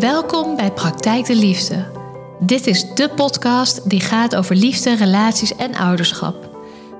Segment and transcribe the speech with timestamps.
[0.00, 1.84] Welkom bij Praktijk de Liefde.
[2.38, 6.50] Dit is de podcast die gaat over liefde, relaties en ouderschap.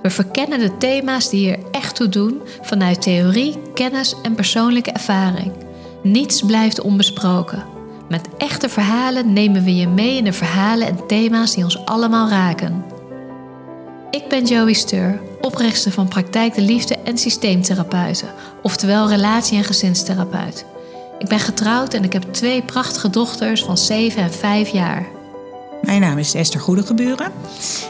[0.03, 5.53] We verkennen de thema's die er echt toe doen vanuit theorie, kennis en persoonlijke ervaring.
[6.03, 7.65] Niets blijft onbesproken.
[8.09, 12.29] Met echte verhalen nemen we je mee in de verhalen en thema's die ons allemaal
[12.29, 12.85] raken.
[14.11, 18.29] Ik ben Joey Steur, oprichter van Praktijk de Liefde en Systeemtherapeuten,
[18.63, 20.65] oftewel relatie- en gezinstherapeut.
[21.21, 25.07] Ik ben getrouwd en ik heb twee prachtige dochters van 7 en 5 jaar.
[25.83, 27.33] Mijn naam is Esther Goedegeburen.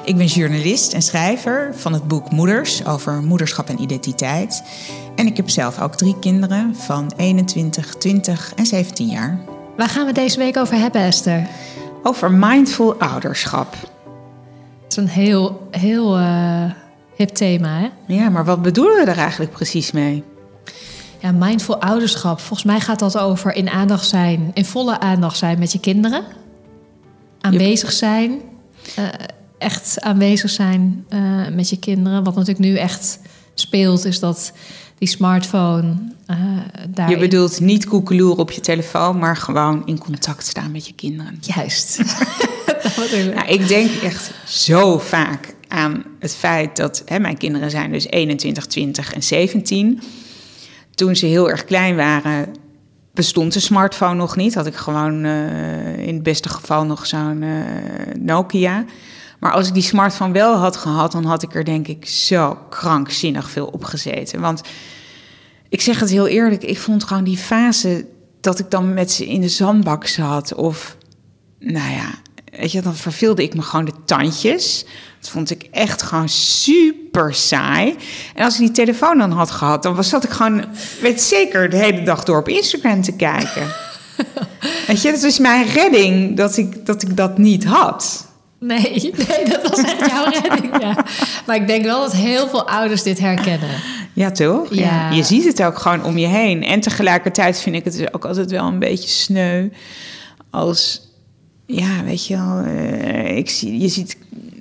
[0.05, 4.63] Ik ben journalist en schrijver van het boek Moeders over moederschap en identiteit.
[5.15, 9.41] En ik heb zelf ook drie kinderen van 21, 20 en 17 jaar.
[9.77, 11.49] Waar gaan we deze week over hebben, Esther?
[12.03, 13.73] Over mindful ouderschap.
[14.83, 16.71] Het is een heel, heel uh,
[17.17, 18.15] hip thema, hè?
[18.15, 20.25] Ja, maar wat bedoelen we er eigenlijk precies mee?
[21.21, 22.41] Ja, mindful ouderschap.
[22.41, 26.25] Volgens mij gaat dat over in aandacht zijn, in volle aandacht zijn met je kinderen.
[27.41, 28.41] Aanwezig zijn.
[28.99, 29.09] Uh,
[29.59, 32.25] echt aanwezig zijn uh, met je kinderen.
[32.25, 33.21] Wat natuurlijk nu echt
[33.55, 34.53] speelt, is dat
[34.99, 35.95] die smartphone
[36.31, 36.37] uh,
[36.89, 37.11] daar.
[37.11, 41.39] Je bedoelt niet koekeloer op je telefoon, maar gewoon in contact staan met je kinderen.
[41.41, 42.01] Juist.
[43.35, 48.07] nou, ik denk echt zo vaak aan het feit dat hè, mijn kinderen zijn dus
[48.07, 50.03] 21, 20 en 17.
[51.01, 52.55] Toen ze heel erg klein waren,
[53.13, 54.55] bestond de smartphone nog niet.
[54.55, 57.65] Had ik gewoon uh, in het beste geval nog zo'n uh,
[58.19, 58.85] Nokia.
[59.39, 62.59] Maar als ik die smartphone wel had gehad, dan had ik er denk ik zo
[62.71, 64.41] krankzinnig veel op gezeten.
[64.41, 64.63] Want
[65.69, 68.07] ik zeg het heel eerlijk, ik vond gewoon die fase
[68.41, 70.55] dat ik dan met ze in de zandbak zat.
[70.55, 70.97] Of,
[71.59, 72.11] nou ja,
[72.51, 74.85] weet je, dan verveelde ik me gewoon de tandjes.
[75.21, 77.97] Dat vond ik echt gewoon super saai.
[78.35, 80.65] En als ik die telefoon dan had gehad, dan was, zat ik gewoon,
[81.01, 83.67] weet zeker, de hele dag door op Instagram te kijken.
[84.87, 88.29] weet je, dat is mijn redding dat ik dat, ik dat niet had.
[88.59, 91.05] Nee, nee, dat was echt jouw redding, ja.
[91.47, 93.81] Maar ik denk wel dat heel veel ouders dit herkennen.
[94.13, 94.75] Ja, toch?
[94.75, 95.11] Ja.
[95.11, 96.63] Je ziet het ook gewoon om je heen.
[96.63, 99.69] En tegelijkertijd vind ik het ook altijd wel een beetje sneu
[100.51, 101.09] als...
[101.73, 104.17] Ja, weet je wel, uh, ik zie, je ziet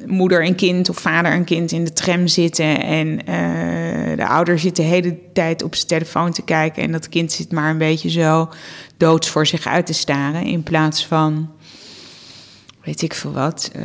[0.05, 2.81] moeder en kind of vader en kind in de tram zitten.
[2.81, 6.83] En uh, de ouder zit de hele tijd op zijn telefoon te kijken.
[6.83, 8.49] En dat kind zit maar een beetje zo
[8.97, 10.43] doods voor zich uit te staren.
[10.43, 11.49] In plaats van,
[12.83, 13.83] weet ik veel wat, uh,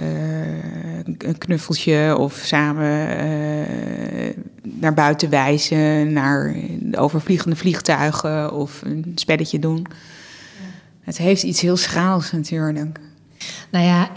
[1.18, 6.12] een knuffeltje of samen uh, naar buiten wijzen.
[6.12, 6.54] Naar
[6.92, 9.86] overvliegende vliegtuigen of een spelletje doen.
[9.88, 9.94] Ja.
[11.00, 12.98] Het heeft iets heel schaals natuurlijk.
[13.70, 14.10] Nou ja,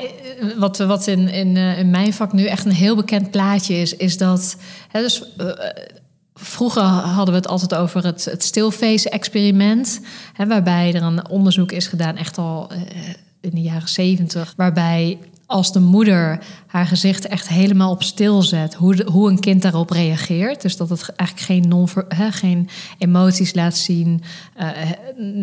[0.57, 4.17] wat, wat in, in, in mijn vak nu echt een heel bekend plaatje is, is
[4.17, 4.57] dat.
[4.88, 5.23] Hè, dus,
[6.33, 9.99] vroeger hadden we het altijd over het, het stillface-experiment,
[10.47, 12.71] waarbij er een onderzoek is gedaan, echt al
[13.41, 18.73] in de jaren zeventig, waarbij als de moeder haar gezicht echt helemaal op stil zet,
[18.73, 20.61] hoe, hoe een kind daarop reageert.
[20.61, 21.89] Dus dat het eigenlijk geen, non,
[22.31, 24.23] geen emoties laat zien.
[24.59, 24.69] Uh,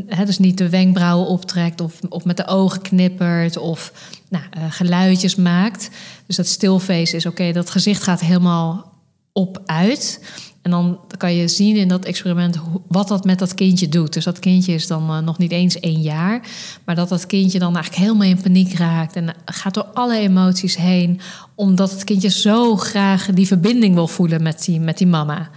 [0.06, 3.92] he, dus niet de wenkbrauwen optrekt of, of met de ogen knippert of
[4.28, 5.90] nou, uh, geluidjes maakt.
[6.26, 8.92] Dus dat stilface is oké, dat gezicht gaat helemaal
[9.32, 10.20] op uit.
[10.64, 12.58] En dan kan je zien in dat experiment
[12.88, 14.12] wat dat met dat kindje doet.
[14.12, 16.46] Dus dat kindje is dan uh, nog niet eens één jaar.
[16.84, 19.16] Maar dat dat kindje dan eigenlijk helemaal in paniek raakt.
[19.16, 21.20] En gaat door alle emoties heen.
[21.54, 25.50] Omdat het kindje zo graag die verbinding wil voelen met die, met die mama.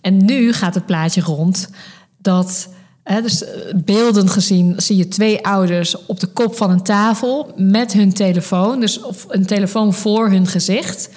[0.00, 1.70] En nu gaat het plaatje rond
[2.18, 2.68] dat.
[3.02, 3.44] Hè, dus
[3.76, 8.80] beeldend gezien zie je twee ouders op de kop van een tafel met hun telefoon.
[8.80, 11.10] Dus of een telefoon voor hun gezicht.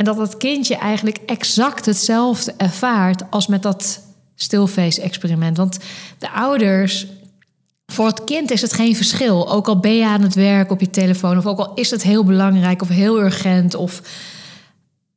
[0.00, 4.00] En dat het kindje eigenlijk exact hetzelfde ervaart als met dat
[4.34, 5.56] stillface-experiment.
[5.56, 5.78] Want
[6.18, 7.06] de ouders,
[7.86, 9.50] voor het kind is het geen verschil.
[9.52, 12.02] Ook al ben je aan het werk op je telefoon, of ook al is het
[12.02, 14.02] heel belangrijk of heel urgent of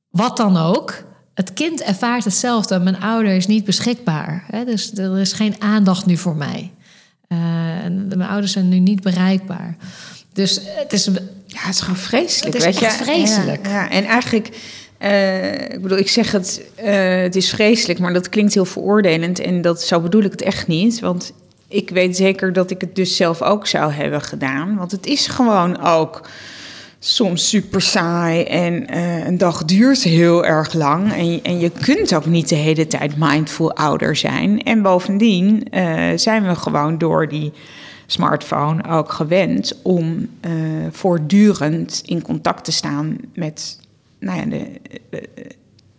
[0.09, 1.03] wat dan ook.
[1.33, 2.79] Het kind ervaart hetzelfde.
[2.79, 4.43] Mijn ouder is niet beschikbaar.
[4.47, 4.65] Hè?
[4.65, 6.71] Dus er is geen aandacht nu voor mij.
[7.27, 7.37] Uh,
[8.07, 9.77] mijn ouders zijn nu niet bereikbaar.
[10.33, 11.09] Dus het is
[11.53, 12.53] ja, het is gewoon vreselijk.
[12.53, 13.03] Het is weet je?
[13.03, 13.65] vreselijk.
[13.65, 13.89] Ja, ja.
[13.89, 14.49] en eigenlijk,
[14.99, 19.39] uh, ik bedoel, ik zeg het, uh, het is vreselijk, maar dat klinkt heel veroordelend.
[19.39, 20.99] En dat, zo bedoel ik het echt niet.
[20.99, 21.33] Want
[21.67, 24.75] ik weet zeker dat ik het dus zelf ook zou hebben gedaan.
[24.75, 26.27] Want het is gewoon ook
[26.99, 31.13] soms super saai en uh, een dag duurt heel erg lang.
[31.13, 34.63] En, en je kunt ook niet de hele tijd mindful ouder zijn.
[34.63, 35.67] En bovendien
[36.15, 37.53] zijn we gewoon door die
[38.05, 40.51] smartphone ook gewend om uh,
[40.91, 43.79] voortdurend in contact te staan met
[44.19, 45.29] nou ja, de, de,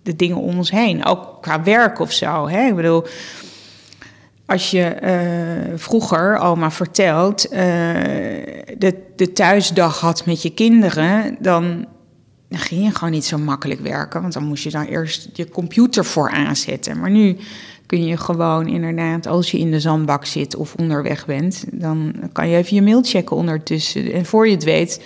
[0.02, 1.04] de, dingen om ons heen.
[1.04, 2.48] Ook qua werk of zo.
[2.48, 2.66] Hè?
[2.66, 3.04] Ik bedoel,
[4.46, 7.58] als je uh, vroeger, oma vertelt, uh,
[8.78, 11.86] de, de thuisdag had met je kinderen, dan,
[12.48, 14.20] dan ging je gewoon niet zo makkelijk werken.
[14.20, 17.00] Want dan moest je daar eerst je computer voor aanzetten.
[17.00, 17.36] Maar nu
[17.86, 22.48] kun je gewoon inderdaad, als je in de zandbak zit of onderweg bent, dan kan
[22.48, 24.12] je even je mail checken ondertussen.
[24.12, 25.02] En voor je het weet,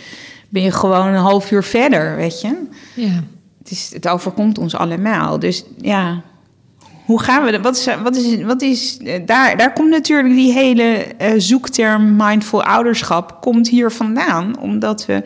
[0.49, 2.67] ben je gewoon een half uur verder, weet je.
[2.95, 3.23] Ja.
[3.59, 5.39] Het, is, het overkomt ons allemaal.
[5.39, 6.23] Dus ja,
[7.05, 11.07] hoe gaan we Wat is, wat is, wat is daar, daar komt natuurlijk die hele
[11.23, 15.21] uh, zoekterm mindful ouderschap komt hier vandaan, omdat we, uh,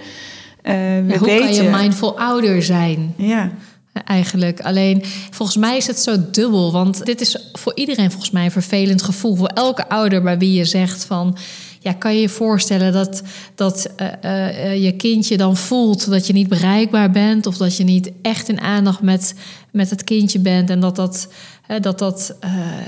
[0.72, 1.46] we ja, hoe weten.
[1.46, 3.14] kan je mindful ouder zijn?
[3.16, 3.50] Ja.
[3.92, 4.60] Eigenlijk.
[4.60, 6.72] Alleen volgens mij is het zo dubbel.
[6.72, 9.36] Want dit is voor iedereen volgens mij een vervelend gevoel.
[9.36, 11.36] Voor elke ouder bij wie je zegt van.
[11.78, 13.22] Ja, kan je je voorstellen dat,
[13.54, 17.46] dat uh, uh, je kindje dan voelt dat je niet bereikbaar bent.
[17.46, 19.34] Of dat je niet echt in aandacht met,
[19.70, 20.70] met het kindje bent.
[20.70, 21.28] En dat dat,
[21.70, 22.36] uh, dat, dat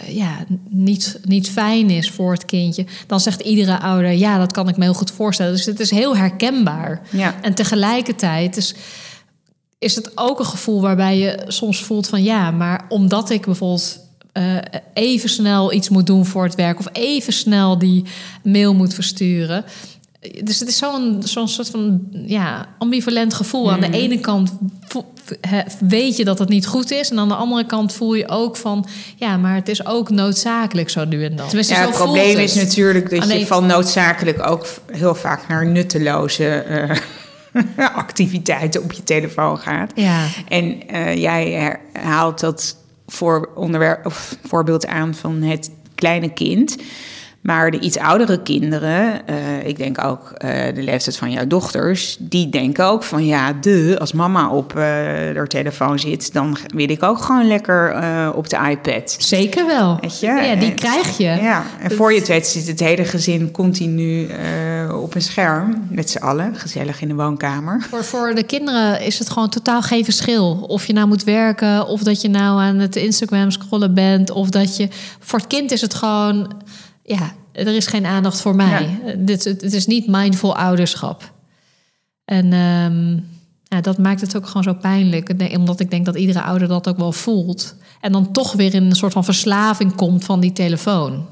[0.09, 2.87] ja, niet, niet fijn is voor het kindje.
[3.07, 5.53] Dan zegt iedere ouder, ja, dat kan ik me heel goed voorstellen.
[5.53, 7.03] Dus het is heel herkenbaar.
[7.11, 7.35] Ja.
[7.43, 8.75] En tegelijkertijd is
[9.85, 13.99] is het ook een gevoel waarbij je soms voelt van ja, maar omdat ik bijvoorbeeld
[14.35, 14.57] uh,
[14.95, 18.05] even snel iets moet doen voor het werk of even snel die
[18.43, 19.65] mail moet versturen.
[20.45, 23.73] Dus het is zo'n zo'n soort van ja, ambivalent gevoel.
[23.73, 23.97] Aan de Mhm.
[23.97, 24.53] ene kant
[25.81, 27.11] weet je dat het niet goed is.
[27.11, 28.87] En aan de andere kant voel je ook van...
[29.17, 31.47] ja, maar het is ook noodzakelijk zo nu en dan.
[31.47, 32.39] Tenminste, Ja, het probleem het.
[32.51, 36.97] is natuurlijk dat je van noodzakelijk ook heel vaak naar nutteloze uh,
[37.95, 39.93] activiteiten op je telefoon gaat.
[39.95, 40.27] Ja.
[40.49, 46.77] En uh, jij haalt dat voor onderwerp, of voorbeeld aan van het kleine kind.
[47.45, 52.17] Maar de iets oudere kinderen, uh, ik denk ook uh, de leeftijd van jouw dochters,
[52.21, 56.91] die denken ook van ja, de, als mama op uh, haar telefoon zit, dan wil
[56.91, 57.95] ik ook gewoon lekker
[58.35, 59.17] op de iPad.
[59.19, 59.99] Zeker wel.
[60.01, 60.27] Weet je?
[60.27, 61.25] Ja, die krijg je.
[61.25, 64.29] Ja, en voor je het weet zit het hele gezin continu
[65.05, 67.87] op een scherm met z'n allen, gezellig in de woonkamer.
[67.91, 70.65] Voor, voor de kinderen is het gewoon totaal geen verschil.
[70.67, 74.51] Of je nou moet werken, of dat je nou aan het Instagram scrollen bent, of
[74.51, 74.89] dat je.
[75.19, 76.53] Voor het kind is het gewoon
[77.03, 78.99] ja, er is geen aandacht voor mij.
[79.05, 79.15] Ja.
[79.17, 81.33] Dit, het is niet mindful ouderschap.
[82.25, 83.29] En um,
[83.65, 85.53] ja, dat maakt het ook gewoon zo pijnlijk.
[85.57, 87.75] Omdat ik denk dat iedere ouder dat ook wel voelt.
[88.01, 91.27] En dan toch weer in een soort van verslaving komt van die telefoon.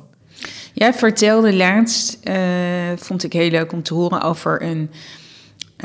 [0.73, 2.35] Jij vertelde laatst, uh,
[2.97, 4.91] vond ik heel leuk om te horen, over een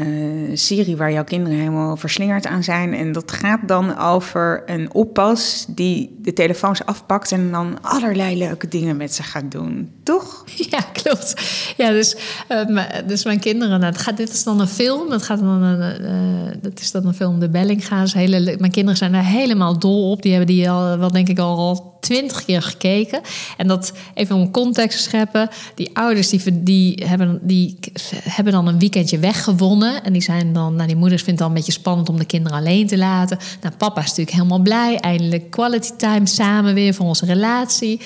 [0.06, 2.94] uh, serie waar jouw kinderen helemaal verslingerd aan zijn.
[2.94, 8.68] En dat gaat dan over een oppas die de telefoons afpakt en dan allerlei leuke
[8.68, 9.92] dingen met ze gaat doen.
[10.04, 10.46] Toch?
[10.70, 11.34] Ja, klopt.
[11.78, 12.16] Ja, dus,
[12.50, 15.10] uh, dus mijn kinderen, nou, gaat, dit is dan een film.
[15.10, 18.14] Dat, gaat dan een, dat is dan een film, De Bellingga's.
[18.14, 20.22] Hele, mijn kinderen zijn daar helemaal dol op.
[20.22, 23.22] Die hebben die al, wel denk ik al twintig keer gekeken.
[23.58, 25.50] En dat, even om context te scheppen.
[25.76, 27.78] Die ouders die, die, hebben, die
[28.24, 30.04] hebben dan een weekendje weggewonnen.
[30.04, 32.26] En die zijn dan, nou, die moeders vindt het dan een beetje spannend om de
[32.26, 33.38] kinderen alleen te laten.
[33.62, 34.98] Nou, papa is natuurlijk helemaal blij.
[34.98, 38.02] Eindelijk quality time samen weer voor onze relatie.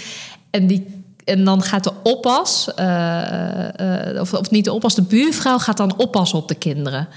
[0.50, 2.86] En die en dan gaat de oppas, uh,
[3.81, 7.07] uh, of, of niet de oppas, de buurvrouw gaat dan oppassen op de kinderen.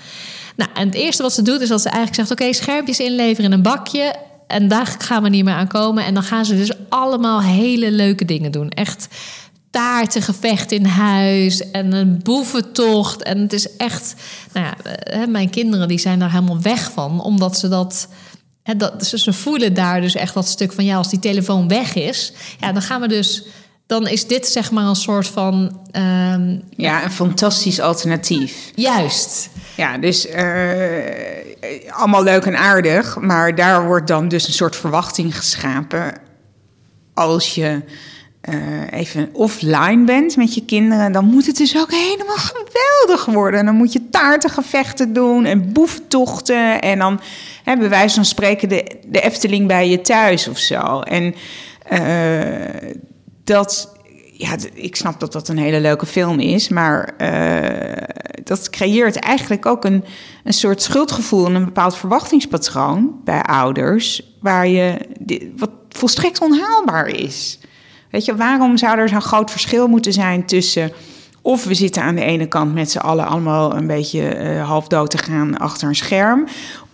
[0.57, 2.99] Nou, en het eerste wat ze doet is dat ze eigenlijk zegt: Oké, okay, schermpjes
[2.99, 4.15] inleveren in een bakje.
[4.47, 6.05] En daar gaan we niet meer aan komen.
[6.05, 8.69] En dan gaan ze dus allemaal hele leuke dingen doen.
[8.69, 9.09] Echt
[9.71, 13.23] taartengevecht in huis en een boeventocht.
[13.23, 14.15] En het is echt,
[14.53, 18.09] nou ja, mijn kinderen die zijn daar helemaal weg van, omdat ze dat.
[18.77, 22.33] Dat ze voelen daar dus echt dat stuk van ja, als die telefoon weg is,
[22.61, 23.45] ja, dan gaan we dus
[23.87, 25.81] dan is dit zeg maar een soort van.
[25.93, 28.71] Um, ja, een fantastisch alternatief.
[28.75, 29.51] Juist.
[29.77, 30.37] Ja, dus uh,
[31.89, 36.13] allemaal leuk en aardig, maar daar wordt dan dus een soort verwachting geschapen.
[37.15, 37.83] Als je
[38.51, 43.65] uh, even offline bent met je kinderen, dan moet het dus ook helemaal geweldig worden.
[43.65, 46.81] Dan moet je taartengevechten doen en boeftochten.
[46.81, 47.21] En dan
[47.65, 51.01] hè, bij wijze van spreken de, de Efteling bij je thuis of zo.
[51.01, 51.35] En.
[51.93, 52.95] Uh,
[53.45, 53.97] dat,
[54.33, 58.07] ja, ik snap dat dat een hele leuke film is, maar uh,
[58.45, 60.05] dat creëert eigenlijk ook een,
[60.45, 64.97] een soort schuldgevoel en een bepaald verwachtingspatroon bij ouders, waar je
[65.57, 67.59] wat volstrekt onhaalbaar is.
[68.11, 70.93] Weet je, waarom zou er zo'n groot verschil moeten zijn tussen
[71.43, 74.89] of we zitten aan de ene kant met z'n allen allemaal een beetje uh, half
[74.89, 76.47] dood te gaan achter een scherm,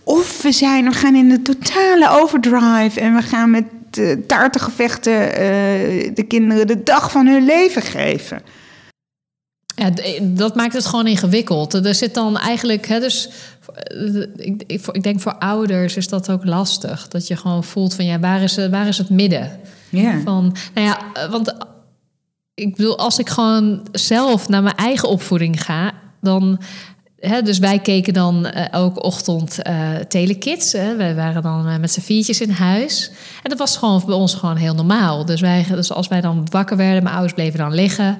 [0.03, 5.13] of we zijn, we gaan in de totale overdrive en we gaan met de taartengevechten
[5.13, 8.41] uh, de kinderen de dag van hun leven geven.
[9.75, 11.73] Ja, dat maakt het gewoon ingewikkeld.
[11.73, 13.29] Er zit dan eigenlijk, hè, dus
[14.35, 17.07] ik, ik, ik, denk voor ouders is dat ook lastig.
[17.07, 19.59] Dat je gewoon voelt van ja, waar is, waar is het midden?
[19.89, 20.19] Ja.
[20.23, 21.53] Van, nou ja, want
[22.53, 26.59] ik bedoel, als ik gewoon zelf naar mijn eigen opvoeding ga, dan.
[27.21, 30.71] Dus wij keken dan uh, elke ochtend uh, Telekids.
[30.71, 30.95] Hè.
[30.95, 33.11] Wij waren dan uh, met z'n viertjes in huis.
[33.43, 35.25] En dat was gewoon bij ons gewoon heel normaal.
[35.25, 38.17] Dus, wij, dus als wij dan wakker werden, mijn ouders bleven dan liggen.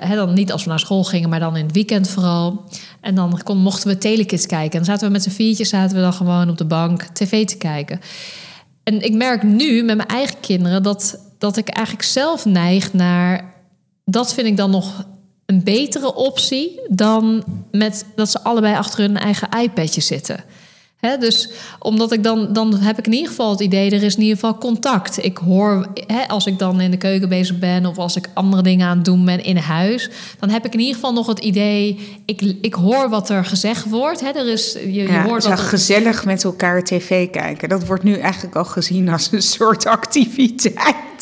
[0.00, 2.64] hè, dan niet als we naar school gingen, maar dan in het weekend vooral.
[3.00, 4.72] En dan kon, mochten we Telekids kijken.
[4.72, 7.46] En dan zaten we met z'n viertjes, zaten we dan gewoon op de bank tv
[7.46, 8.00] te kijken.
[8.82, 13.54] En ik merk nu met mijn eigen kinderen dat, dat ik eigenlijk zelf neig naar.
[14.04, 15.04] Dat vind ik dan nog
[15.46, 20.44] een betere optie dan met dat ze allebei achter hun eigen iPadje zitten
[21.18, 24.22] dus omdat ik dan, dan heb ik in ieder geval het idee, er is in
[24.22, 25.24] ieder geval contact.
[25.24, 25.86] Ik hoor,
[26.28, 29.04] als ik dan in de keuken bezig ben of als ik andere dingen aan het
[29.04, 32.74] doen ben in huis, dan heb ik in ieder geval nog het idee, ik, ik
[32.74, 34.22] hoor wat er gezegd wordt.
[34.22, 37.68] er is, je, je hoort dat gezellig met elkaar tv kijken.
[37.68, 41.15] Dat wordt nu eigenlijk al gezien als een soort activiteit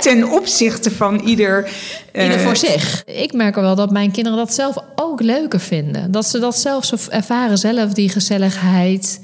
[0.00, 1.70] ten opzichte van ieder.
[2.12, 3.04] Ieder voor eh, zich.
[3.04, 6.10] Ik merk wel dat mijn kinderen dat zelf ook leuker vinden.
[6.10, 9.20] Dat ze dat zelf zo ervaren, zelf die gezelligheid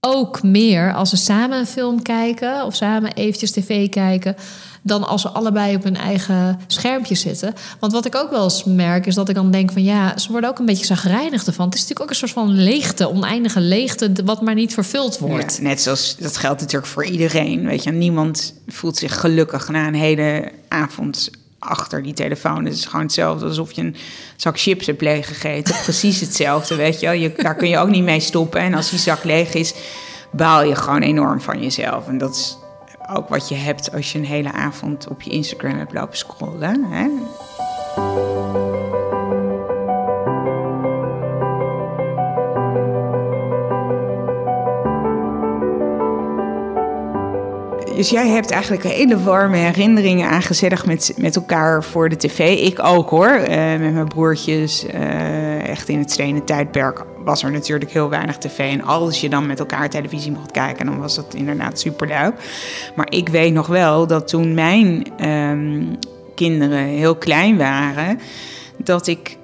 [0.00, 4.36] ook meer als ze samen een film kijken of samen eventjes tv kijken
[4.86, 7.54] dan als ze allebei op hun eigen schermpje zitten.
[7.80, 10.30] Want wat ik ook wel eens merk is dat ik dan denk van ja, ze
[10.30, 11.64] worden ook een beetje zagrijnig ervan.
[11.64, 15.60] Het is natuurlijk ook een soort van leegte, oneindige leegte, wat maar niet vervuld wordt.
[15.60, 17.66] net zoals dat geldt natuurlijk voor iedereen.
[17.66, 22.64] Weet je, niemand voelt zich gelukkig na een hele avond achter die telefoon.
[22.64, 23.96] Het is gewoon hetzelfde alsof je een
[24.36, 25.74] zak chips hebt leeggegeten.
[25.82, 27.00] Precies hetzelfde, weet.
[27.00, 28.60] Je, daar kun je ook niet mee stoppen.
[28.60, 29.74] En als die zak leeg is,
[30.32, 32.08] baal je gewoon enorm van jezelf.
[32.08, 32.56] En dat is
[33.14, 36.84] ook wat je hebt als je een hele avond op je Instagram hebt lopen scrollen.
[36.84, 37.08] Hè?
[47.96, 52.60] Dus jij hebt eigenlijk hele warme herinneringen aan gezellig met, met elkaar voor de tv.
[52.60, 53.46] Ik ook hoor, uh,
[53.78, 54.86] met mijn broertjes.
[54.86, 58.58] Uh, echt in het stenen tijdperk was er natuurlijk heel weinig tv.
[58.58, 62.32] En als je dan met elkaar televisie mocht kijken, dan was dat inderdaad superleuk.
[62.96, 65.98] Maar ik weet nog wel dat toen mijn um,
[66.34, 68.18] kinderen heel klein waren,
[68.76, 69.36] dat ik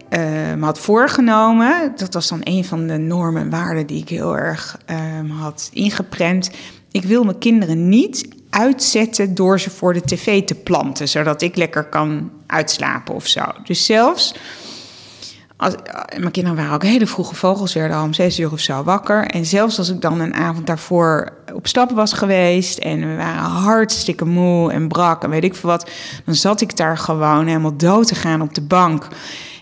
[0.57, 1.93] me had voorgenomen.
[1.97, 4.79] Dat was dan een van de normen en waarden die ik heel erg
[5.19, 6.51] um, had ingeprent.
[6.91, 11.57] Ik wil mijn kinderen niet uitzetten door ze voor de tv te planten, zodat ik
[11.57, 13.43] lekker kan uitslapen of zo.
[13.65, 14.35] Dus zelfs.
[15.63, 15.75] Als,
[16.19, 19.27] mijn kinderen waren ook hele vroege vogels, werden al om zes uur of zo wakker.
[19.27, 23.43] En zelfs als ik dan een avond daarvoor op stap was geweest en we waren
[23.43, 25.91] hartstikke moe en brak en weet ik veel wat,
[26.25, 29.09] dan zat ik daar gewoon helemaal dood te gaan op de bank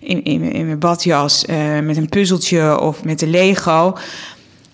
[0.00, 3.94] in, in, mijn badjas uh, met een puzzeltje of met de Lego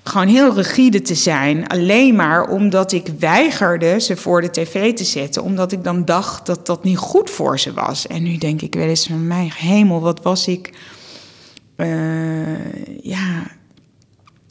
[0.05, 1.67] gewoon heel rigide te zijn.
[1.69, 5.43] Alleen maar omdat ik weigerde ze voor de tv te zetten.
[5.43, 8.07] Omdat ik dan dacht dat dat niet goed voor ze was.
[8.07, 10.73] En nu denk ik wel eens van mijn hemel, wat was ik...
[11.77, 13.43] Uh, ja,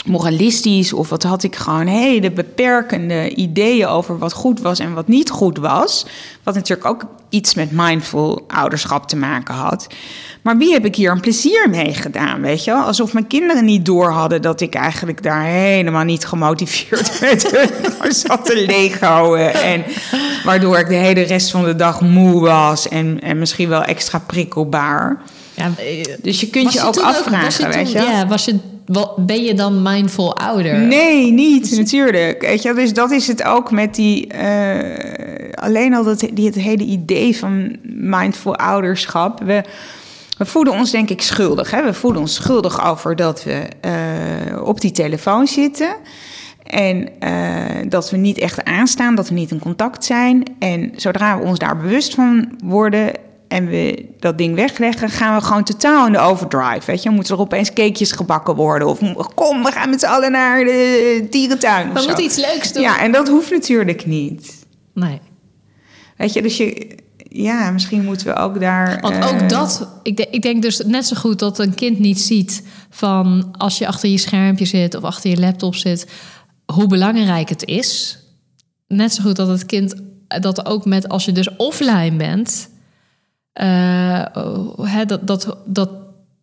[0.05, 5.07] moralistisch of wat had ik gewoon hele beperkende ideeën over wat goed was en wat
[5.07, 6.05] niet goed was.
[6.43, 9.87] Wat natuurlijk ook iets met mindful ouderschap te maken had.
[10.41, 12.83] Maar wie heb ik hier een plezier mee gedaan, weet je wel?
[12.83, 17.53] Alsof mijn kinderen niet door hadden dat ik eigenlijk daar helemaal niet gemotiveerd met
[18.09, 19.53] zat te leeghouden.
[19.53, 19.83] En
[20.43, 24.19] waardoor ik de hele rest van de dag moe was en, en misschien wel extra
[24.19, 25.21] prikkelbaar.
[25.55, 25.71] Ja,
[26.21, 27.99] dus je kunt je, ook afvragen, weet je?
[27.99, 28.59] Ja, was je
[29.17, 30.79] ben je dan mindful ouder?
[30.79, 32.41] Nee, niet natuurlijk.
[32.41, 34.33] Weet je, dus dat is het ook met die.
[34.33, 39.39] Uh, alleen al dat, die, het hele idee van mindful ouderschap.
[39.43, 39.63] We,
[40.37, 41.71] we voelen ons denk ik schuldig.
[41.71, 41.83] Hè?
[41.83, 45.95] We voelen ons schuldig over dat we uh, op die telefoon zitten.
[46.63, 50.43] En uh, dat we niet echt aanstaan, dat we niet in contact zijn.
[50.59, 53.11] En zodra we ons daar bewust van worden,
[53.47, 56.85] en we dat ding wegleggen, gaan we gewoon totaal in de overdrive.
[56.85, 58.87] Weet je, moeten er opeens cakejes gebakken worden.
[58.87, 58.99] Of
[59.33, 61.93] kom, we gaan met z'n allen naar de dierentuin.
[61.93, 62.83] We moeten iets leuks doen.
[62.83, 64.65] Ja, en dat hoeft natuurlijk niet.
[64.93, 65.21] Nee.
[66.17, 68.99] Weet je, dus je, ja, misschien moeten we ook daar.
[69.01, 72.19] Want ook uh, dat, ik, ik denk dus net zo goed dat een kind niet
[72.19, 76.07] ziet van als je achter je schermpje zit of achter je laptop zit,
[76.65, 78.19] hoe belangrijk het is.
[78.87, 79.95] Net zo goed dat het kind
[80.27, 82.69] dat ook met als je dus offline bent
[83.61, 84.25] uh,
[85.07, 85.89] dat, dat, dat,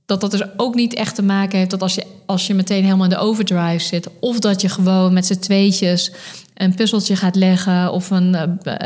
[0.06, 2.84] dat dat dus ook niet echt te maken heeft dat als je, als je meteen
[2.84, 6.12] helemaal in de overdrive zit, of dat je gewoon met z'n tweetjes
[6.54, 8.82] een puzzeltje gaat leggen of een, uh,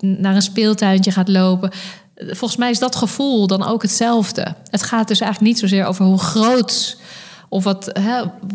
[0.00, 1.70] naar een speeltuintje gaat lopen.
[2.16, 4.54] Volgens mij is dat gevoel dan ook hetzelfde.
[4.70, 6.96] Het gaat dus eigenlijk niet zozeer over hoe groot
[7.48, 7.92] of wat,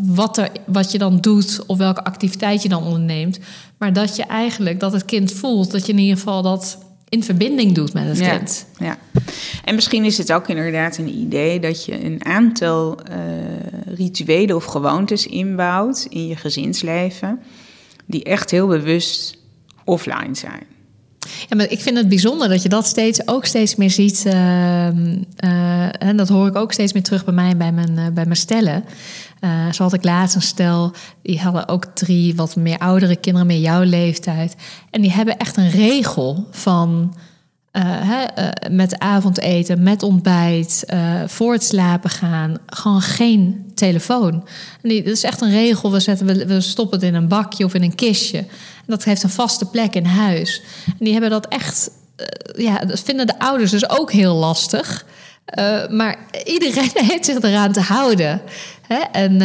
[0.02, 3.40] wat, er, wat je dan doet of welke activiteit je dan onderneemt,
[3.78, 6.78] maar dat je eigenlijk dat het kind voelt dat je in ieder geval dat
[7.12, 8.66] in verbinding doet met het kind.
[8.78, 8.98] Ja,
[9.64, 13.16] en misschien is het ook inderdaad een idee dat je een aantal uh,
[13.96, 17.40] rituelen of gewoontes inbouwt in je gezinsleven,
[18.06, 19.38] die echt heel bewust
[19.84, 20.64] offline zijn.
[21.50, 24.24] Ja, maar ik vind het bijzonder dat je dat steeds ook steeds meer ziet.
[24.28, 24.86] Uh,
[26.04, 28.36] en dat hoor ik ook steeds meer terug bij mij bij mijn, uh, bij mijn
[28.36, 28.84] stellen.
[29.72, 33.60] Zo had ik laatst een stel, die hadden ook drie wat meer oudere kinderen, meer
[33.60, 34.56] jouw leeftijd.
[34.90, 37.14] En die hebben echt een regel van
[37.72, 44.48] uh, hè, uh, met avondeten, met ontbijt, uh, voor het slapen gaan, gewoon geen telefoon.
[44.82, 45.92] dat is echt een regel.
[45.92, 48.38] We, zetten, we, stoppen het in een bakje of in een kistje.
[48.38, 50.62] En dat heeft een vaste plek in huis.
[50.86, 51.92] En die hebben dat echt,
[52.56, 55.06] ja, dat vinden de ouders dus ook heel lastig.
[55.90, 58.42] Maar iedereen heeft zich eraan te houden.
[58.88, 59.00] Hè?
[59.12, 59.42] En,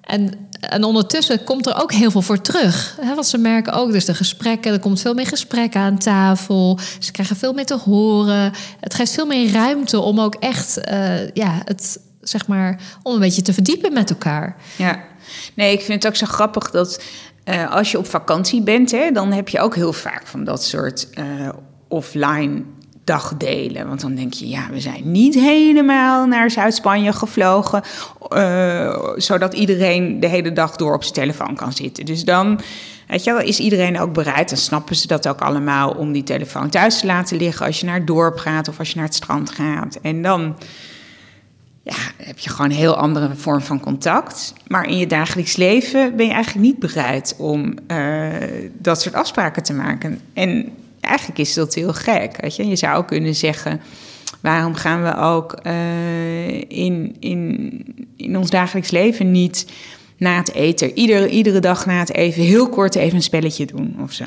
[0.00, 2.96] en en ondertussen komt er ook heel veel voor terug.
[3.00, 6.78] Hè, want ze merken ook, dus de gesprekken, er komt veel meer gesprekken aan tafel.
[6.98, 8.52] Ze krijgen veel meer te horen.
[8.80, 13.20] Het geeft veel meer ruimte om ook echt, uh, ja, het zeg maar, om een
[13.20, 14.56] beetje te verdiepen met elkaar.
[14.76, 15.02] Ja,
[15.54, 17.02] nee, ik vind het ook zo grappig dat
[17.70, 21.08] als je op vakantie bent, hè, dan heb je ook heel vaak van dat soort
[21.88, 22.62] offline
[23.04, 23.88] dagdelen.
[23.88, 27.82] Want dan denk je, ja, we zijn niet helemaal naar Zuid-Spanje gevlogen,
[28.32, 32.04] uh, zodat iedereen de hele dag door op zijn telefoon kan zitten.
[32.04, 32.60] Dus dan,
[33.08, 36.22] weet je wel, is iedereen ook bereid, en snappen ze dat ook allemaal, om die
[36.22, 39.04] telefoon thuis te laten liggen als je naar het dorp gaat of als je naar
[39.04, 39.98] het strand gaat.
[40.02, 40.56] En dan
[41.82, 44.52] ja, heb je gewoon een heel andere vorm van contact.
[44.66, 48.26] Maar in je dagelijks leven ben je eigenlijk niet bereid om uh,
[48.72, 50.20] dat soort afspraken te maken.
[50.32, 52.40] En eigenlijk is dat heel gek.
[52.40, 52.66] Weet je?
[52.66, 53.80] je zou kunnen zeggen.
[54.40, 57.84] Waarom gaan we ook uh, in, in,
[58.16, 59.66] in ons dagelijks leven niet
[60.16, 63.96] na het eten, iedere, iedere dag na het eten, heel kort even een spelletje doen
[64.02, 64.24] of zo?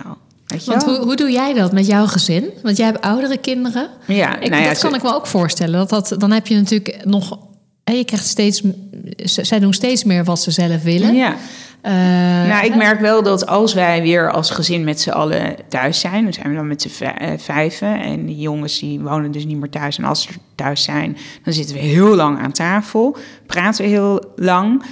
[0.66, 2.50] Want hoe, hoe doe jij dat met jouw gezin?
[2.64, 3.90] Want jij hebt oudere kinderen.
[4.08, 5.88] Ja, ik, nou ja, dat kan ik me ook voorstellen.
[5.88, 7.40] Dat dat, dan heb je natuurlijk nog.
[7.84, 8.62] Je krijgt steeds.
[9.18, 11.16] Zij doen steeds meer wat ze zelf willen.
[11.16, 11.36] Ja.
[11.86, 11.92] Uh,
[12.48, 16.24] nou, ik merk wel dat als wij weer als gezin met z'n allen thuis zijn,
[16.24, 18.02] dan zijn we dan met z'n eh, vijven.
[18.02, 19.98] En die jongens die wonen dus niet meer thuis.
[19.98, 24.34] En als ze thuis zijn, dan zitten we heel lang aan tafel, praten we heel
[24.36, 24.84] lang.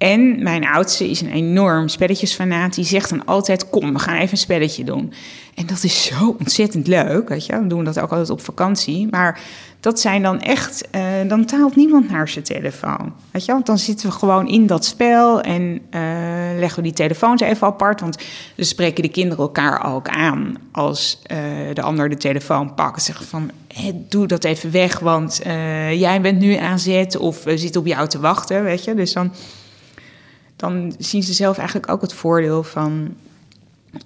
[0.00, 2.74] En mijn oudste is een enorm spelletjesfanaat.
[2.74, 5.12] Die zegt dan altijd: Kom, we gaan even een spelletje doen.
[5.54, 7.28] En dat is zo ontzettend leuk.
[7.28, 7.60] Weet je?
[7.60, 9.08] We doen dat ook altijd op vakantie.
[9.10, 9.40] Maar
[9.80, 13.12] dat zijn dan echt, uh, dan taalt niemand naar zijn telefoon.
[13.30, 16.00] Weet je, want dan zitten we gewoon in dat spel en uh,
[16.58, 18.00] leggen we die telefoons even apart.
[18.00, 18.18] Want
[18.56, 21.38] dan spreken de kinderen elkaar ook aan als uh,
[21.72, 23.02] de ander de telefoon pakt.
[23.02, 23.50] Zeggen van,
[24.08, 25.40] doe dat even weg, want
[25.92, 28.94] jij bent nu aan zet of we zitten op jou te wachten, weet je.
[28.94, 29.32] Dus dan,
[30.60, 33.14] dan zien ze zelf eigenlijk ook het voordeel van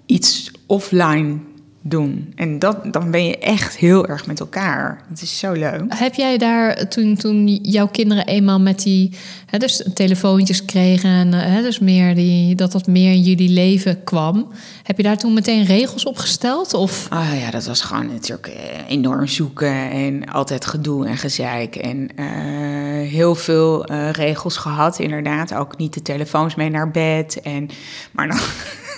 [0.07, 1.39] iets offline
[1.87, 2.33] doen.
[2.35, 5.05] En dat, dan ben je echt heel erg met elkaar.
[5.09, 5.83] Het is zo leuk.
[5.89, 9.11] Heb jij daar, toen, toen jouw kinderen eenmaal met die...
[9.47, 11.11] Hè, dus telefoontjes kregen...
[11.11, 14.49] En, hè, dus meer die, dat dat meer in jullie leven kwam...
[14.83, 16.75] heb je daar toen meteen regels op gesteld?
[16.75, 17.07] Of?
[17.11, 18.55] Ah ja, dat was gewoon natuurlijk eh,
[18.89, 19.91] enorm zoeken...
[19.91, 21.77] en altijd gedoe en gezeik.
[21.77, 25.55] En uh, heel veel uh, regels gehad, inderdaad.
[25.55, 27.41] Ook niet de telefoons mee naar bed.
[27.41, 27.69] En,
[28.13, 28.39] maar dan...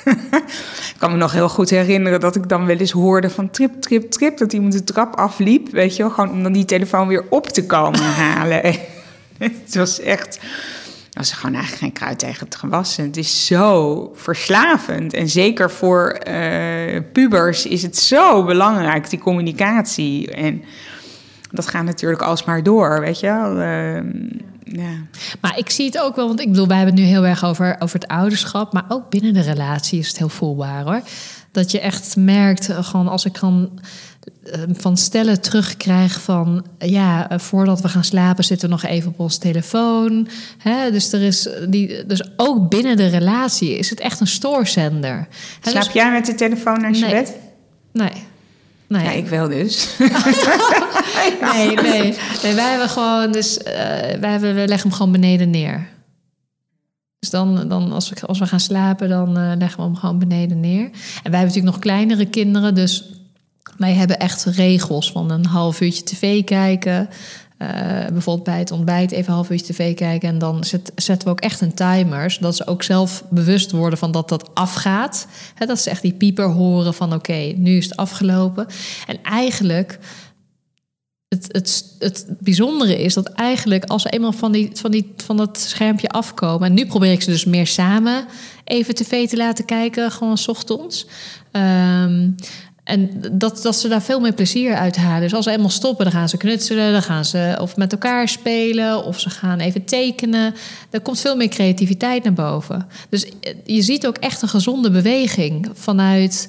[0.93, 3.81] ik kan me nog heel goed herinneren dat ik dan wel eens hoorde van trip,
[3.81, 4.39] trip, trip.
[4.39, 6.13] Dat iemand de trap afliep, weet je wel.
[6.13, 8.61] Gewoon om dan die telefoon weer op te komen halen.
[9.39, 10.41] het was echt...
[11.11, 13.05] Dat was gewoon eigenlijk geen kruid tegen het gewassen.
[13.05, 15.13] Het is zo verslavend.
[15.13, 20.31] En zeker voor uh, pubers is het zo belangrijk, die communicatie.
[20.31, 20.65] En
[21.51, 23.61] dat gaat natuurlijk alsmaar door, weet je wel.
[23.61, 24.01] Uh,
[24.65, 24.91] ja.
[25.41, 27.45] Maar ik zie het ook wel, want ik bedoel, wij hebben het nu heel erg
[27.45, 31.01] over, over het ouderschap, maar ook binnen de relatie is het heel voelbaar hoor.
[31.53, 33.81] Dat je echt merkt, eh, gewoon als ik dan
[34.45, 39.11] eh, van stellen terugkrijg van ja, eh, voordat we gaan slapen zitten we nog even
[39.11, 40.29] op ons telefoon.
[40.59, 40.91] Hè?
[40.91, 45.27] Dus, er is die, dus ook binnen de relatie is het echt een stoorzender.
[45.61, 47.37] Slaap dus, jij met de telefoon naar je nee, bed?
[47.93, 48.13] Nee.
[48.89, 49.05] Nee.
[49.05, 49.89] Ja, ik wel dus.
[51.55, 52.15] nee, nee.
[52.55, 53.65] Wij hebben gewoon, dus uh,
[54.21, 55.89] wij hebben, we leggen hem gewoon beneden neer.
[57.19, 60.19] Dus dan, dan als, we, als we gaan slapen, dan uh, leggen we hem gewoon
[60.19, 60.85] beneden neer.
[60.85, 63.05] En wij hebben natuurlijk nog kleinere kinderen, dus
[63.77, 67.09] wij hebben echt regels van een half uurtje tv kijken.
[67.59, 67.69] Uh,
[68.13, 70.29] bijvoorbeeld bij het ontbijt even een half uurtje tv kijken.
[70.29, 72.31] En dan zet, zetten we ook echt een timer.
[72.31, 75.27] Zodat ze ook zelf bewust worden van dat dat afgaat.
[75.67, 78.67] dat ze echt die pieper horen van oké, nu is het afgelopen.
[79.07, 79.99] En eigenlijk,
[81.29, 85.37] het, het, het bijzondere is dat eigenlijk als ze eenmaal van, die, van, die, van
[85.37, 86.69] dat schermpje afkomen.
[86.69, 88.27] En nu probeer ik ze dus meer samen
[88.65, 91.07] even tv te laten kijken, gewoon s ochtends.
[91.53, 92.35] Um,
[92.87, 95.21] En dat, dat ze daar veel meer plezier uit halen.
[95.21, 98.29] Dus als ze eenmaal stoppen, dan gaan ze knutselen, dan gaan ze of met elkaar
[98.29, 100.55] spelen, of ze gaan even tekenen.
[100.91, 102.87] Er komt veel meer creativiteit naar boven.
[103.09, 106.49] Dus eh, je ziet ook echt een gezonde beweging vanuit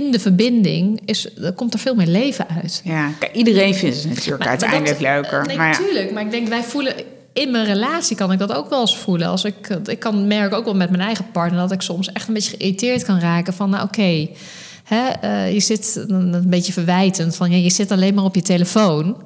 [0.00, 2.80] in de verbinding is, er komt er veel meer leven uit.
[2.84, 5.46] Ja, iedereen vindt het natuurlijk uiteindelijk leuker.
[5.46, 6.12] Nee, maar natuurlijk.
[6.12, 6.94] Maar ik denk, wij voelen
[7.32, 9.28] in mijn relatie kan ik dat ook wel eens voelen.
[9.28, 12.28] Als ik, ik kan merken ook wel met mijn eigen partner dat ik soms echt
[12.28, 14.28] een beetje geïrriteerd kan raken van, nou oké,
[14.92, 19.16] uh, je zit een beetje verwijtend van, ja, je zit alleen maar op je telefoon.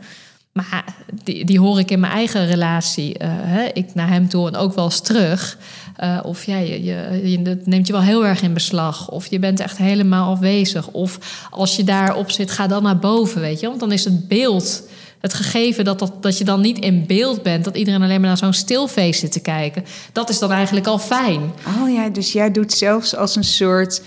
[0.53, 0.85] Maar
[1.25, 3.23] die, die hoor ik in mijn eigen relatie.
[3.23, 5.59] Uh, hè, ik naar hem toe en ook wel eens terug.
[6.01, 6.85] Uh, of ja, je,
[7.31, 9.11] je, neemt je wel heel erg in beslag.
[9.11, 10.89] Of je bent echt helemaal afwezig.
[10.89, 11.19] Of
[11.51, 13.67] als je daarop zit, ga dan naar boven, weet je.
[13.67, 14.89] Want dan is het beeld,
[15.21, 17.65] het gegeven dat, dat, dat je dan niet in beeld bent...
[17.65, 19.85] dat iedereen alleen maar naar zo'n stilfeest zit te kijken...
[20.13, 21.53] dat is dan eigenlijk al fijn.
[21.81, 24.03] Oh ja, dus jij doet zelfs als een soort...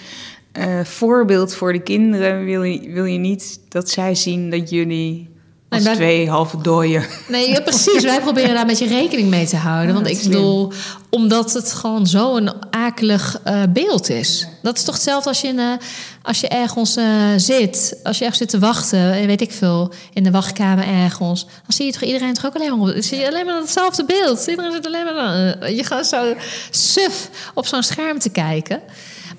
[0.53, 5.29] Uh, voorbeeld voor de kinderen wil je, wil je niet dat zij zien dat jullie
[5.69, 7.05] als twee halve dooien.
[7.27, 8.03] Nee, precies.
[8.03, 9.93] Wij proberen daar een beetje rekening mee te houden.
[9.93, 10.71] want ik bedoel,
[11.09, 14.47] omdat het gewoon zo'n akelig uh, beeld is.
[14.61, 15.73] Dat is toch hetzelfde als je, in, uh,
[16.21, 17.05] als je ergens uh,
[17.37, 17.99] zit.
[18.03, 21.45] Als je ergens zit te wachten, weet ik veel, in de wachtkamer ergens.
[21.45, 23.03] Dan zie je toch iedereen toch ook alleen maar op.
[23.03, 24.47] Zie je alleen maar hetzelfde beeld.
[24.47, 25.71] Iedereen zit alleen maar.
[25.71, 26.33] je gaat zo
[26.69, 28.81] suf op zo'n scherm te kijken.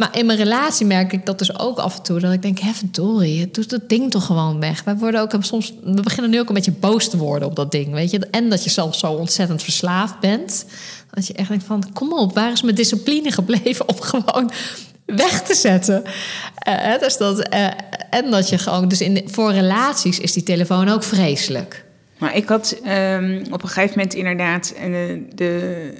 [0.01, 2.21] Maar in mijn relatie merk ik dat dus ook af en toe.
[2.21, 4.85] Dat ik denk, verdorie, doe dat ding toch gewoon weg.
[4.85, 7.71] Wij worden ook soms, we beginnen nu ook een beetje boos te worden op dat
[7.71, 8.27] ding, weet je.
[8.31, 10.67] En dat je zelf zo ontzettend verslaafd bent.
[11.11, 14.51] Dat je echt denkt van, kom op, waar is mijn discipline gebleven om gewoon
[15.07, 16.03] weg te zetten.
[16.69, 17.67] Uh, dus dat, uh,
[18.11, 21.85] en dat je gewoon, dus in, voor relaties is die telefoon ook vreselijk.
[22.19, 25.93] Maar ik had um, op een gegeven moment inderdaad uh, de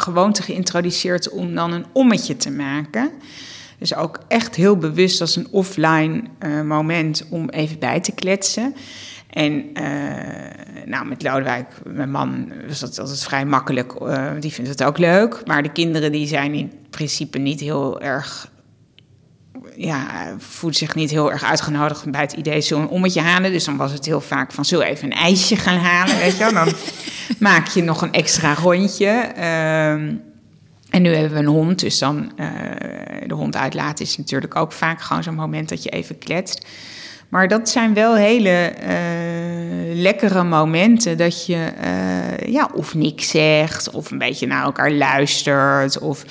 [0.00, 3.10] gewoonte geïntroduceerd om dan een ommetje te maken.
[3.78, 8.74] Dus ook echt heel bewust als een offline uh, moment om even bij te kletsen.
[9.30, 13.92] En uh, nou, met Lodewijk, mijn man, was dat altijd vrij makkelijk.
[14.02, 15.42] Uh, die vindt het ook leuk.
[15.44, 18.50] Maar de kinderen die zijn in principe niet heel erg
[19.76, 23.52] ja, voelt zich niet heel erg uitgenodigd bij het idee zo'n ommetje halen.
[23.52, 26.50] Dus dan was het heel vaak van, zo even een ijsje gaan halen, weet je
[26.52, 26.72] Dan
[27.48, 29.06] maak je nog een extra rondje.
[29.06, 30.14] Ehm,
[30.90, 32.48] en nu hebben we een hond, dus dan uh,
[33.26, 36.66] de hond uitlaten is natuurlijk ook vaak gewoon zo'n moment dat je even kletst.
[37.28, 43.90] Maar dat zijn wel hele uh, lekkere momenten dat je uh, ja, of niks zegt,
[43.90, 46.24] of een beetje naar elkaar luistert, of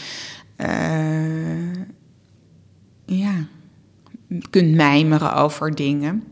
[3.06, 3.34] ja,
[4.50, 6.24] kunt mijmeren over dingen.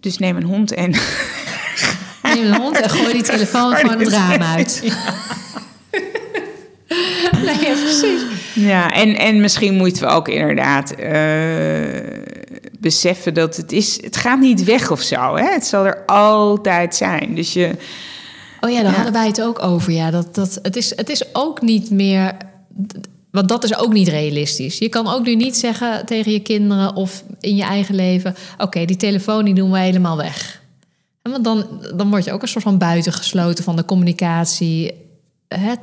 [0.00, 0.90] Dus neem een hond en.
[2.22, 4.82] Neem een hond en gooi die telefoon gewoon het raam uit.
[7.44, 8.22] nee, precies.
[8.54, 11.06] Ja, en, en misschien moeten we ook inderdaad uh,
[12.78, 14.02] beseffen dat het is.
[14.02, 15.36] Het gaat niet weg of zo.
[15.36, 15.52] Hè?
[15.52, 17.34] Het zal er altijd zijn.
[17.34, 17.70] Dus je.
[18.60, 19.92] Oh ja, daar hadden wij het ook over.
[19.92, 22.36] Ja, dat, dat, het, is, het is ook niet meer
[23.36, 24.78] want dat is ook niet realistisch.
[24.78, 28.84] Je kan ook nu niet zeggen tegen je kinderen of in je eigen leven: oké,
[28.84, 30.62] die telefoon die doen we helemaal weg.
[31.22, 34.92] Want dan, dan word je ook een soort van buitengesloten van de communicatie.
[35.48, 35.78] Het,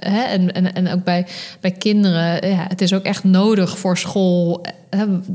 [0.00, 1.26] hè, en, en, en ook bij,
[1.60, 4.66] bij kinderen, ja, het is ook echt nodig voor school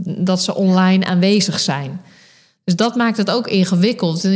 [0.04, 2.02] dat ze online aanwezig zijn.
[2.64, 4.28] Dus dat maakt het ook ingewikkeld.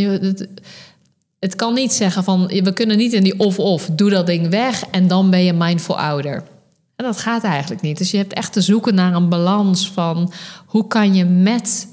[1.40, 4.84] Het kan niet zeggen van we kunnen niet in die of-of, doe dat ding weg
[4.92, 6.44] en dan ben je mindful ouder.
[6.96, 7.98] En dat gaat eigenlijk niet.
[7.98, 10.34] Dus je hebt echt te zoeken naar een balans van
[10.66, 11.88] hoe kan je met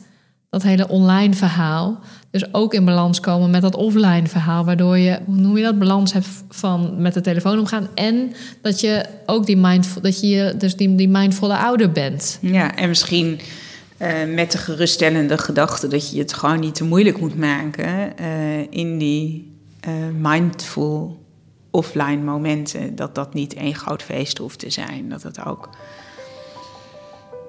[0.50, 1.98] dat hele online verhaal,
[2.30, 5.78] dus ook in balans komen met dat offline verhaal, waardoor je, hoe noem je dat,
[5.78, 8.32] balans hebt van met de telefoon omgaan en
[8.62, 12.38] dat je ook die mindful, dat je dus die, die mindvolle ouder bent.
[12.40, 13.40] Ja, en misschien
[13.98, 18.58] uh, met de geruststellende gedachte dat je het gewoon niet te moeilijk moet maken uh,
[18.70, 19.52] in die
[19.88, 21.19] uh, mindful
[21.70, 25.08] offline momenten, dat dat niet één groot feest hoeft te zijn.
[25.08, 25.68] Dat het ook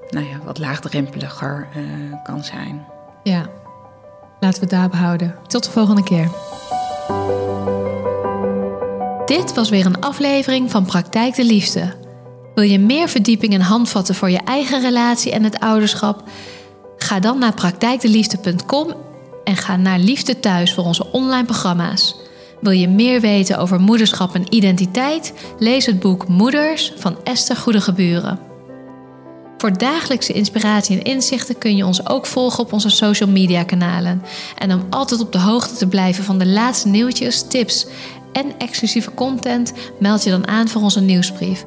[0.10, 1.84] nou ja, wat laagdrempeliger uh,
[2.24, 2.86] kan zijn.
[3.24, 3.50] Ja,
[4.40, 5.36] laten we het daar behouden.
[5.48, 6.30] Tot de volgende keer.
[9.26, 11.94] Dit was weer een aflevering van Praktijk de Liefde.
[12.56, 16.24] Wil je meer verdieping en handvatten voor je eigen relatie en het ouderschap?
[16.98, 18.94] Ga dan naar praktijkdeliefde.com
[19.44, 22.16] en ga naar Liefde Thuis voor onze online programma's.
[22.62, 25.34] Wil je meer weten over moederschap en identiteit?
[25.60, 28.40] Lees het boek Moeders van Esther Goedegeburen.
[29.58, 34.22] Voor dagelijkse inspiratie en inzichten kun je ons ook volgen op onze social media kanalen.
[34.58, 37.88] En om altijd op de hoogte te blijven van de laatste nieuwtjes, tips
[38.34, 41.66] en exclusieve content, meld je dan aan voor onze nieuwsbrief.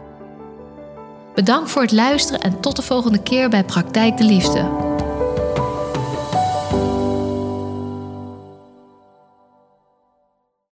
[1.35, 4.93] Bedankt voor het luisteren en tot de volgende keer bij Praktijk de Liefde.